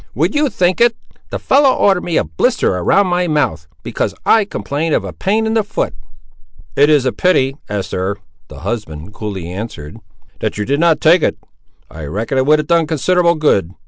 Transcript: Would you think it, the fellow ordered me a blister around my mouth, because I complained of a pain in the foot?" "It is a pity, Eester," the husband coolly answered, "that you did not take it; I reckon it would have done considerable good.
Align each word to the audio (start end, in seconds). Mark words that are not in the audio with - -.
Would 0.15 0.33
you 0.33 0.49
think 0.49 0.81
it, 0.81 0.95
the 1.29 1.37
fellow 1.37 1.71
ordered 1.75 2.03
me 2.03 2.17
a 2.17 2.23
blister 2.23 2.75
around 2.75 3.05
my 3.05 3.27
mouth, 3.27 3.67
because 3.83 4.15
I 4.25 4.45
complained 4.45 4.95
of 4.95 5.03
a 5.03 5.13
pain 5.13 5.45
in 5.45 5.53
the 5.53 5.61
foot?" 5.63 5.93
"It 6.75 6.89
is 6.89 7.05
a 7.05 7.11
pity, 7.11 7.55
Eester," 7.69 8.15
the 8.47 8.61
husband 8.61 9.13
coolly 9.13 9.47
answered, 9.47 9.97
"that 10.39 10.57
you 10.57 10.65
did 10.65 10.79
not 10.79 11.01
take 11.01 11.21
it; 11.21 11.37
I 11.87 12.05
reckon 12.05 12.39
it 12.39 12.47
would 12.47 12.57
have 12.57 12.67
done 12.67 12.87
considerable 12.87 13.35
good. 13.35 13.75